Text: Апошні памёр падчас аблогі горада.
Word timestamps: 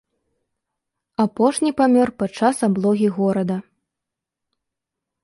Апошні 1.25 1.71
памёр 1.81 2.09
падчас 2.21 2.55
аблогі 2.69 3.07
горада. 3.19 3.57